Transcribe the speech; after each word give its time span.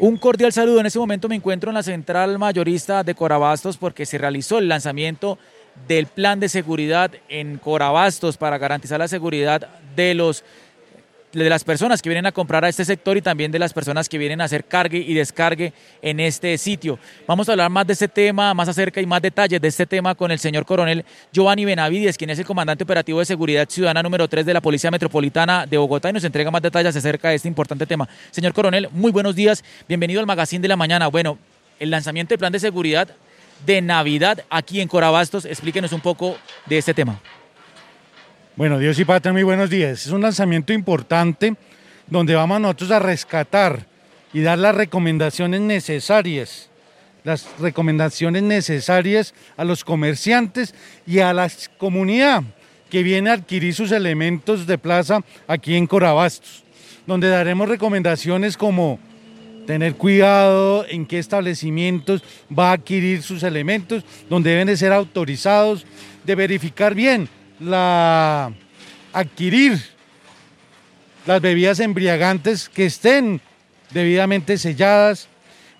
Un 0.00 0.16
cordial 0.16 0.52
saludo. 0.52 0.78
En 0.78 0.86
este 0.86 1.00
momento 1.00 1.28
me 1.28 1.34
encuentro 1.34 1.70
en 1.70 1.74
la 1.74 1.82
central 1.82 2.38
mayorista 2.38 3.02
de 3.02 3.16
Corabastos 3.16 3.76
porque 3.76 4.06
se 4.06 4.16
realizó 4.16 4.58
el 4.58 4.68
lanzamiento 4.68 5.38
del 5.88 6.06
plan 6.06 6.38
de 6.38 6.48
seguridad 6.48 7.10
en 7.28 7.58
Corabastos 7.58 8.36
para 8.36 8.58
garantizar 8.58 9.00
la 9.00 9.08
seguridad 9.08 9.68
de 9.96 10.14
los 10.14 10.44
de 11.32 11.48
las 11.48 11.64
personas 11.64 12.00
que 12.00 12.08
vienen 12.08 12.26
a 12.26 12.32
comprar 12.32 12.64
a 12.64 12.68
este 12.68 12.84
sector 12.84 13.16
y 13.16 13.22
también 13.22 13.52
de 13.52 13.58
las 13.58 13.72
personas 13.72 14.08
que 14.08 14.18
vienen 14.18 14.40
a 14.40 14.44
hacer 14.44 14.64
cargue 14.64 14.98
y 14.98 15.14
descargue 15.14 15.72
en 16.00 16.20
este 16.20 16.56
sitio. 16.58 16.98
Vamos 17.26 17.48
a 17.48 17.52
hablar 17.52 17.70
más 17.70 17.86
de 17.86 17.92
este 17.92 18.08
tema, 18.08 18.54
más 18.54 18.68
acerca 18.68 19.00
y 19.00 19.06
más 19.06 19.20
detalles 19.20 19.60
de 19.60 19.68
este 19.68 19.86
tema 19.86 20.14
con 20.14 20.30
el 20.30 20.38
señor 20.38 20.64
coronel 20.64 21.04
Giovanni 21.32 21.64
Benavides, 21.64 22.16
quien 22.16 22.30
es 22.30 22.38
el 22.38 22.46
comandante 22.46 22.84
operativo 22.84 23.18
de 23.18 23.26
seguridad 23.26 23.68
ciudadana 23.68 24.02
número 24.02 24.28
3 24.28 24.46
de 24.46 24.54
la 24.54 24.60
Policía 24.60 24.90
Metropolitana 24.90 25.66
de 25.66 25.76
Bogotá 25.76 26.10
y 26.10 26.12
nos 26.14 26.24
entrega 26.24 26.50
más 26.50 26.62
detalles 26.62 26.96
acerca 26.96 27.28
de 27.30 27.36
este 27.36 27.48
importante 27.48 27.86
tema. 27.86 28.08
Señor 28.30 28.52
coronel, 28.52 28.88
muy 28.92 29.12
buenos 29.12 29.34
días, 29.34 29.62
bienvenido 29.86 30.20
al 30.20 30.26
Magazine 30.26 30.62
de 30.62 30.68
la 30.68 30.76
Mañana. 30.76 31.08
Bueno, 31.08 31.38
el 31.78 31.90
lanzamiento 31.90 32.30
del 32.30 32.38
plan 32.38 32.52
de 32.52 32.60
seguridad 32.60 33.08
de 33.66 33.82
Navidad 33.82 34.44
aquí 34.50 34.80
en 34.80 34.88
Corabastos, 34.88 35.44
explíquenos 35.44 35.92
un 35.92 36.00
poco 36.00 36.38
de 36.66 36.78
este 36.78 36.94
tema. 36.94 37.20
Bueno, 38.58 38.80
Dios 38.80 38.98
y 38.98 39.04
Patria, 39.04 39.32
muy 39.32 39.44
buenos 39.44 39.70
días. 39.70 40.04
Es 40.04 40.10
un 40.10 40.20
lanzamiento 40.20 40.72
importante 40.72 41.54
donde 42.08 42.34
vamos 42.34 42.60
nosotros 42.60 42.90
a 42.90 42.98
rescatar 42.98 43.86
y 44.32 44.40
dar 44.40 44.58
las 44.58 44.74
recomendaciones 44.74 45.60
necesarias, 45.60 46.68
las 47.22 47.46
recomendaciones 47.60 48.42
necesarias 48.42 49.32
a 49.56 49.62
los 49.62 49.84
comerciantes 49.84 50.74
y 51.06 51.20
a 51.20 51.32
la 51.32 51.48
comunidad 51.78 52.42
que 52.90 53.04
viene 53.04 53.30
a 53.30 53.34
adquirir 53.34 53.76
sus 53.76 53.92
elementos 53.92 54.66
de 54.66 54.76
plaza 54.76 55.20
aquí 55.46 55.76
en 55.76 55.86
Corabastos, 55.86 56.64
donde 57.06 57.28
daremos 57.28 57.68
recomendaciones 57.68 58.56
como 58.56 58.98
tener 59.68 59.94
cuidado 59.94 60.84
en 60.88 61.06
qué 61.06 61.20
establecimientos 61.20 62.24
va 62.50 62.70
a 62.70 62.72
adquirir 62.72 63.22
sus 63.22 63.44
elementos, 63.44 64.02
donde 64.28 64.50
deben 64.50 64.66
de 64.66 64.76
ser 64.76 64.92
autorizados, 64.92 65.86
de 66.24 66.34
verificar 66.34 66.96
bien 66.96 67.28
la 67.60 68.52
adquirir 69.12 69.80
las 71.26 71.40
bebidas 71.40 71.80
embriagantes 71.80 72.68
que 72.68 72.86
estén 72.86 73.40
debidamente 73.90 74.58
selladas, 74.58 75.28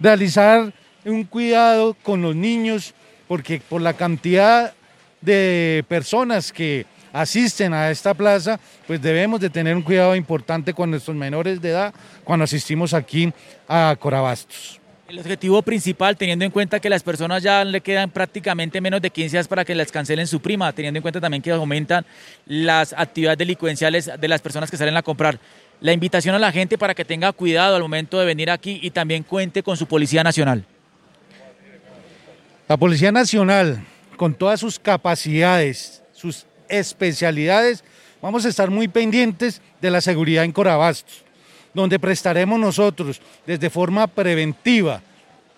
realizar 0.00 0.72
un 1.04 1.24
cuidado 1.24 1.94
con 2.02 2.22
los 2.22 2.34
niños, 2.34 2.94
porque 3.28 3.60
por 3.60 3.80
la 3.80 3.94
cantidad 3.94 4.74
de 5.20 5.84
personas 5.88 6.52
que 6.52 6.86
asisten 7.12 7.72
a 7.72 7.90
esta 7.90 8.14
plaza, 8.14 8.60
pues 8.86 9.00
debemos 9.00 9.40
de 9.40 9.50
tener 9.50 9.74
un 9.76 9.82
cuidado 9.82 10.14
importante 10.14 10.74
con 10.74 10.90
nuestros 10.90 11.16
menores 11.16 11.60
de 11.60 11.70
edad 11.70 11.94
cuando 12.24 12.44
asistimos 12.44 12.92
aquí 12.92 13.32
a 13.68 13.96
Corabastos. 13.98 14.80
El 15.08 15.20
objetivo 15.20 15.62
principal, 15.62 16.16
teniendo 16.16 16.44
en 16.44 16.50
cuenta 16.50 16.80
que 16.80 16.90
las 16.90 17.04
personas 17.04 17.40
ya 17.40 17.64
le 17.64 17.80
quedan 17.80 18.10
prácticamente 18.10 18.80
menos 18.80 19.00
de 19.00 19.10
15 19.10 19.36
días 19.36 19.46
para 19.46 19.64
que 19.64 19.72
les 19.72 19.92
cancelen 19.92 20.26
su 20.26 20.40
prima, 20.40 20.72
teniendo 20.72 20.98
en 20.98 21.02
cuenta 21.02 21.20
también 21.20 21.40
que 21.40 21.52
aumentan 21.52 22.04
las 22.44 22.92
actividades 22.92 23.38
delincuenciales 23.38 24.10
de 24.18 24.28
las 24.28 24.40
personas 24.40 24.68
que 24.68 24.76
salen 24.76 24.96
a 24.96 25.02
comprar. 25.02 25.38
La 25.80 25.92
invitación 25.92 26.34
a 26.34 26.40
la 26.40 26.50
gente 26.50 26.76
para 26.76 26.92
que 26.92 27.04
tenga 27.04 27.30
cuidado 27.32 27.76
al 27.76 27.82
momento 27.82 28.18
de 28.18 28.26
venir 28.26 28.50
aquí 28.50 28.80
y 28.82 28.90
también 28.90 29.22
cuente 29.22 29.62
con 29.62 29.76
su 29.76 29.86
Policía 29.86 30.24
Nacional. 30.24 30.64
La 32.66 32.76
Policía 32.76 33.12
Nacional, 33.12 33.84
con 34.16 34.34
todas 34.34 34.58
sus 34.58 34.80
capacidades, 34.80 36.02
sus 36.12 36.46
especialidades, 36.68 37.84
vamos 38.20 38.44
a 38.44 38.48
estar 38.48 38.70
muy 38.70 38.88
pendientes 38.88 39.62
de 39.80 39.90
la 39.92 40.00
seguridad 40.00 40.42
en 40.42 40.50
Corabastos 40.50 41.25
donde 41.76 41.98
prestaremos 41.98 42.58
nosotros 42.58 43.20
desde 43.46 43.68
forma 43.68 44.06
preventiva, 44.06 45.02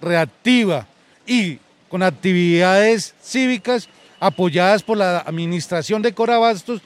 reactiva 0.00 0.84
y 1.24 1.58
con 1.88 2.02
actividades 2.02 3.14
cívicas 3.22 3.88
apoyadas 4.18 4.82
por 4.82 4.98
la 4.98 5.20
Administración 5.20 6.02
de 6.02 6.12
Corabastos, 6.12 6.82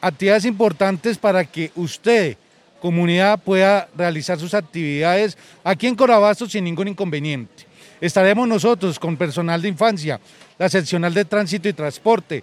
actividades 0.00 0.44
importantes 0.44 1.16
para 1.18 1.44
que 1.44 1.70
usted, 1.76 2.36
comunidad, 2.82 3.38
pueda 3.38 3.88
realizar 3.96 4.40
sus 4.40 4.54
actividades 4.54 5.38
aquí 5.62 5.86
en 5.86 5.94
Corabastos 5.94 6.50
sin 6.50 6.64
ningún 6.64 6.88
inconveniente. 6.88 7.66
Estaremos 8.00 8.48
nosotros 8.48 8.98
con 8.98 9.16
personal 9.16 9.62
de 9.62 9.68
infancia, 9.68 10.18
la 10.58 10.68
seccional 10.68 11.14
de 11.14 11.24
tránsito 11.24 11.68
y 11.68 11.72
transporte, 11.74 12.42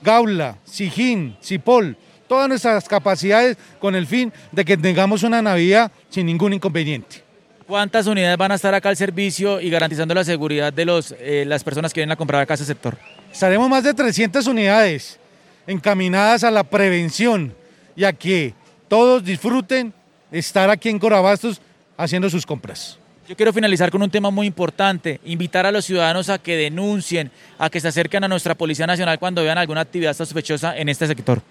Gaula, 0.00 0.56
Sijín, 0.64 1.36
Cipol, 1.42 1.94
todas 2.28 2.48
nuestras 2.48 2.88
capacidades 2.88 3.56
con 3.80 3.94
el 3.94 4.06
fin 4.06 4.32
de 4.52 4.64
que 4.64 4.76
tengamos 4.76 5.22
una 5.22 5.42
Navidad 5.42 5.90
sin 6.10 6.26
ningún 6.26 6.52
inconveniente. 6.52 7.24
¿Cuántas 7.66 8.06
unidades 8.06 8.38
van 8.38 8.52
a 8.52 8.54
estar 8.54 8.74
acá 8.74 8.88
al 8.88 8.96
servicio 8.96 9.60
y 9.60 9.68
garantizando 9.68 10.14
la 10.14 10.24
seguridad 10.24 10.72
de 10.72 10.84
los, 10.84 11.14
eh, 11.18 11.44
las 11.46 11.62
personas 11.64 11.92
que 11.92 12.00
vienen 12.00 12.12
a 12.12 12.16
comprar 12.16 12.40
acá 12.40 12.54
a 12.54 12.56
ese 12.56 12.64
sector? 12.64 12.96
Estaremos 13.32 13.68
más 13.68 13.84
de 13.84 13.92
300 13.92 14.46
unidades 14.46 15.18
encaminadas 15.66 16.44
a 16.44 16.50
la 16.50 16.64
prevención 16.64 17.54
y 17.94 18.04
a 18.04 18.12
que 18.12 18.54
todos 18.88 19.22
disfruten 19.22 19.92
estar 20.32 20.70
aquí 20.70 20.88
en 20.88 20.98
Corabastos 20.98 21.60
haciendo 21.96 22.30
sus 22.30 22.46
compras. 22.46 22.98
Yo 23.28 23.36
quiero 23.36 23.52
finalizar 23.52 23.90
con 23.90 24.00
un 24.00 24.10
tema 24.10 24.30
muy 24.30 24.46
importante, 24.46 25.20
invitar 25.26 25.66
a 25.66 25.70
los 25.70 25.84
ciudadanos 25.84 26.30
a 26.30 26.38
que 26.38 26.56
denuncien, 26.56 27.30
a 27.58 27.68
que 27.68 27.80
se 27.80 27.88
acerquen 27.88 28.24
a 28.24 28.28
nuestra 28.28 28.54
Policía 28.54 28.86
Nacional 28.86 29.18
cuando 29.18 29.42
vean 29.42 29.58
alguna 29.58 29.82
actividad 29.82 30.14
sospechosa 30.14 30.74
en 30.78 30.88
este 30.88 31.06
sector. 31.06 31.42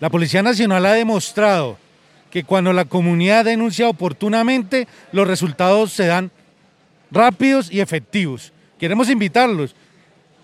La 0.00 0.10
Policía 0.10 0.42
Nacional 0.42 0.84
ha 0.86 0.92
demostrado 0.92 1.78
que 2.30 2.44
cuando 2.44 2.72
la 2.72 2.84
comunidad 2.84 3.44
denuncia 3.44 3.88
oportunamente, 3.88 4.88
los 5.12 5.26
resultados 5.26 5.92
se 5.92 6.06
dan 6.06 6.30
rápidos 7.10 7.70
y 7.70 7.80
efectivos. 7.80 8.52
Queremos 8.78 9.08
invitarlos 9.08 9.74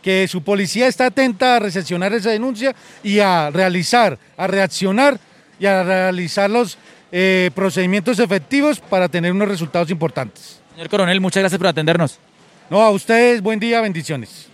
que 0.03 0.29
su 0.29 0.43
policía 0.43 0.87
está 0.87 1.07
atenta 1.07 1.57
a 1.57 1.59
recepcionar 1.59 2.13
esa 2.15 2.31
denuncia 2.31 2.75
y 3.03 3.19
a 3.19 3.51
realizar, 3.51 4.19
a 4.37 4.47
reaccionar 4.47 5.19
y 5.59 5.67
a 5.67 5.83
realizar 5.83 6.49
los 6.49 6.79
eh, 7.13 7.51
procedimientos 7.55 8.19
efectivos 8.19 8.81
para 8.81 9.09
tener 9.09 9.33
unos 9.33 9.49
resultados 9.49 9.91
importantes. 9.91 10.61
Señor 10.75 10.89
Coronel, 10.89 11.21
muchas 11.21 11.43
gracias 11.43 11.59
por 11.59 11.67
atendernos. 11.67 12.19
No, 12.71 12.81
a 12.81 12.91
ustedes, 12.91 13.43
buen 13.43 13.59
día, 13.59 13.81
bendiciones. 13.81 14.49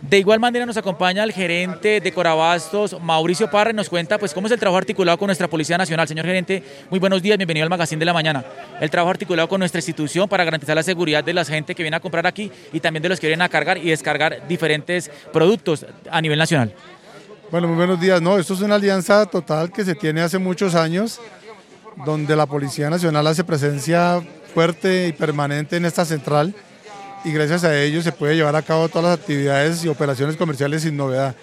De 0.00 0.18
igual 0.18 0.38
manera 0.38 0.64
nos 0.64 0.76
acompaña 0.76 1.24
el 1.24 1.32
gerente 1.32 2.00
de 2.00 2.12
Corabastos, 2.12 2.96
Mauricio 3.02 3.50
Parra, 3.50 3.70
y 3.70 3.74
nos 3.74 3.88
cuenta 3.88 4.16
pues 4.16 4.32
cómo 4.32 4.46
es 4.46 4.52
el 4.52 4.58
trabajo 4.60 4.78
articulado 4.78 5.18
con 5.18 5.26
nuestra 5.26 5.48
Policía 5.48 5.76
Nacional. 5.76 6.06
Señor 6.06 6.24
gerente, 6.24 6.62
muy 6.88 7.00
buenos 7.00 7.20
días, 7.20 7.36
bienvenido 7.36 7.64
al 7.64 7.70
Magazine 7.70 7.98
de 7.98 8.04
la 8.04 8.12
Mañana. 8.12 8.44
El 8.80 8.90
trabajo 8.90 9.10
articulado 9.10 9.48
con 9.48 9.58
nuestra 9.58 9.80
institución 9.80 10.28
para 10.28 10.44
garantizar 10.44 10.76
la 10.76 10.84
seguridad 10.84 11.24
de 11.24 11.34
la 11.34 11.44
gente 11.44 11.74
que 11.74 11.82
viene 11.82 11.96
a 11.96 12.00
comprar 12.00 12.28
aquí 12.28 12.50
y 12.72 12.78
también 12.78 13.02
de 13.02 13.08
los 13.08 13.18
que 13.18 13.26
vienen 13.26 13.42
a 13.42 13.48
cargar 13.48 13.76
y 13.78 13.90
descargar 13.90 14.46
diferentes 14.46 15.10
productos 15.32 15.84
a 16.08 16.20
nivel 16.20 16.38
nacional. 16.38 16.72
Bueno, 17.50 17.66
muy 17.66 17.76
buenos 17.76 18.00
días. 18.00 18.22
No, 18.22 18.38
esto 18.38 18.54
es 18.54 18.60
una 18.60 18.76
alianza 18.76 19.26
total 19.26 19.72
que 19.72 19.84
se 19.84 19.96
tiene 19.96 20.20
hace 20.20 20.38
muchos 20.38 20.76
años, 20.76 21.20
donde 22.04 22.36
la 22.36 22.46
Policía 22.46 22.88
Nacional 22.88 23.26
hace 23.26 23.42
presencia 23.42 24.22
fuerte 24.54 25.08
y 25.08 25.12
permanente 25.12 25.76
en 25.76 25.86
esta 25.86 26.04
central 26.04 26.54
y 27.24 27.32
gracias 27.32 27.64
a 27.64 27.80
ello 27.80 28.02
se 28.02 28.12
puede 28.12 28.36
llevar 28.36 28.56
a 28.56 28.62
cabo 28.62 28.88
todas 28.88 29.04
las 29.04 29.18
actividades 29.18 29.84
y 29.84 29.88
operaciones 29.88 30.36
comerciales 30.36 30.82
sin 30.82 30.96
novedad. 30.96 31.34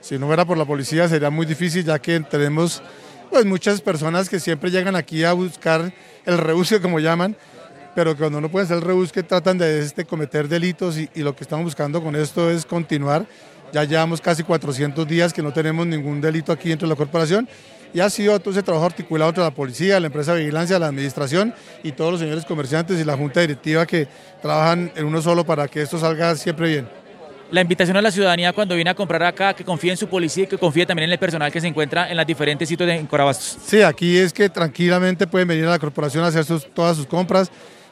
Si 0.00 0.18
no 0.18 0.26
fuera 0.26 0.44
por 0.44 0.56
la 0.56 0.64
policía 0.64 1.08
sería 1.08 1.30
muy 1.30 1.46
difícil 1.46 1.84
ya 1.84 1.98
que 1.98 2.20
tenemos 2.20 2.82
pues, 3.30 3.44
muchas 3.44 3.80
personas 3.80 4.28
que 4.28 4.40
siempre 4.40 4.70
llegan 4.70 4.96
aquí 4.96 5.24
a 5.24 5.32
buscar 5.32 5.92
el 6.26 6.38
rebusque 6.38 6.80
como 6.80 7.00
llaman, 7.00 7.36
pero 7.94 8.16
cuando 8.16 8.40
no 8.40 8.48
pueden 8.48 8.66
hacer 8.66 8.78
el 8.78 8.82
rebusque 8.82 9.22
tratan 9.22 9.58
de 9.58 9.80
este, 9.80 10.04
cometer 10.04 10.48
delitos 10.48 10.98
y, 10.98 11.08
y 11.14 11.22
lo 11.22 11.34
que 11.34 11.44
estamos 11.44 11.64
buscando 11.64 12.02
con 12.02 12.16
esto 12.16 12.50
es 12.50 12.64
continuar. 12.64 13.26
Ya 13.72 13.84
llevamos 13.84 14.20
casi 14.20 14.42
400 14.42 15.06
días 15.06 15.32
que 15.32 15.42
no 15.42 15.52
tenemos 15.52 15.86
ningún 15.86 16.20
delito 16.20 16.52
aquí 16.52 16.70
dentro 16.70 16.88
de 16.88 16.94
la 16.94 16.96
corporación 16.96 17.48
y 17.92 18.00
ha 18.00 18.10
sido 18.10 18.38
todo 18.38 18.50
ese 18.52 18.62
trabajo 18.62 18.86
articulado 18.86 19.30
entre 19.30 19.44
la 19.44 19.50
policía, 19.50 19.98
la 20.00 20.06
empresa 20.06 20.34
de 20.34 20.40
vigilancia, 20.40 20.78
la 20.78 20.86
administración 20.86 21.54
y 21.82 21.92
todos 21.92 22.12
los 22.12 22.20
señores 22.20 22.44
comerciantes 22.44 23.00
y 23.00 23.04
la 23.04 23.16
junta 23.16 23.40
directiva 23.40 23.86
que 23.86 24.06
trabajan 24.40 24.92
en 24.94 25.04
uno 25.04 25.20
solo 25.22 25.44
para 25.44 25.68
que 25.68 25.82
esto 25.82 25.98
salga 25.98 26.34
siempre 26.36 26.68
bien. 26.68 26.88
La 27.50 27.62
invitación 27.62 27.96
a 27.96 28.02
la 28.02 28.12
ciudadanía 28.12 28.52
cuando 28.52 28.76
viene 28.76 28.90
a 28.90 28.94
comprar 28.94 29.24
acá, 29.24 29.54
que 29.54 29.64
confíe 29.64 29.90
en 29.90 29.96
su 29.96 30.06
policía 30.06 30.44
y 30.44 30.46
que 30.46 30.56
confíe 30.56 30.86
también 30.86 31.08
en 31.08 31.14
el 31.14 31.18
personal 31.18 31.50
que 31.50 31.60
se 31.60 31.66
encuentra 31.66 32.08
en 32.08 32.16
los 32.16 32.24
diferentes 32.24 32.68
sitios 32.68 32.88
de 32.88 33.04
Corabastos. 33.06 33.58
Sí, 33.66 33.82
aquí 33.82 34.16
es 34.16 34.32
que 34.32 34.48
tranquilamente 34.48 35.26
pueden 35.26 35.48
venir 35.48 35.64
a 35.64 35.70
la 35.70 35.78
corporación 35.80 36.22
a 36.22 36.28
hacer 36.28 36.44
todas 36.72 36.96
sus 36.96 37.06
compras 37.06 37.50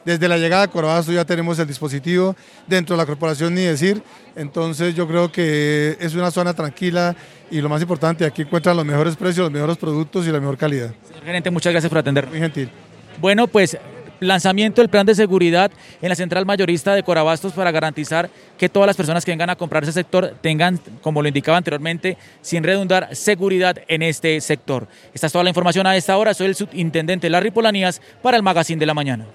desde 0.09 0.27
la 0.27 0.39
llegada 0.39 0.63
a 0.63 0.67
Corabastos 0.67 1.13
ya 1.13 1.23
tenemos 1.23 1.59
el 1.59 1.67
dispositivo 1.67 2.35
dentro 2.65 2.95
de 2.95 2.97
la 2.97 3.05
corporación, 3.05 3.53
ni 3.53 3.61
decir. 3.61 4.01
Entonces 4.35 4.95
yo 4.95 5.07
creo 5.07 5.31
que 5.31 5.97
es 5.99 6.15
una 6.15 6.31
zona 6.31 6.55
tranquila 6.55 7.15
y 7.51 7.61
lo 7.61 7.69
más 7.69 7.79
importante, 7.79 8.25
aquí 8.25 8.41
encuentran 8.41 8.75
los 8.75 8.85
mejores 8.85 9.15
precios, 9.15 9.43
los 9.43 9.51
mejores 9.51 9.77
productos 9.77 10.25
y 10.27 10.31
la 10.31 10.39
mejor 10.39 10.57
calidad. 10.57 10.95
Señor 11.07 11.23
gerente, 11.23 11.51
muchas 11.51 11.71
gracias 11.73 11.89
por 11.89 11.99
atender. 11.99 12.27
Muy 12.27 12.39
gentil. 12.39 12.71
Bueno, 13.21 13.47
pues 13.47 13.77
lanzamiento 14.19 14.81
del 14.81 14.89
plan 14.89 15.05
de 15.05 15.13
seguridad 15.13 15.71
en 16.01 16.09
la 16.09 16.15
central 16.15 16.45
mayorista 16.45 16.95
de 16.95 17.03
Corabastos 17.03 17.53
para 17.53 17.71
garantizar 17.71 18.31
que 18.57 18.67
todas 18.67 18.87
las 18.87 18.97
personas 18.97 19.23
que 19.23 19.31
vengan 19.31 19.51
a 19.51 19.55
comprar 19.55 19.83
ese 19.83 19.91
sector 19.91 20.33
tengan, 20.41 20.79
como 21.03 21.21
lo 21.21 21.27
indicaba 21.27 21.57
anteriormente, 21.57 22.17
sin 22.41 22.63
redundar, 22.63 23.15
seguridad 23.15 23.77
en 23.87 24.01
este 24.01 24.41
sector. 24.41 24.87
Esta 25.13 25.27
es 25.27 25.33
toda 25.33 25.43
la 25.43 25.51
información 25.51 25.85
a 25.85 25.95
esta 25.95 26.17
hora. 26.17 26.33
Soy 26.33 26.47
el 26.47 26.55
subintendente 26.55 27.29
Larry 27.29 27.51
Polanías 27.51 28.01
para 28.23 28.37
el 28.37 28.43
Magazine 28.43 28.79
de 28.79 28.85
la 28.87 28.95
Mañana. 28.95 29.27